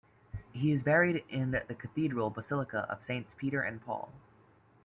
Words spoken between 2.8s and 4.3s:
of Saints Peter and Paul.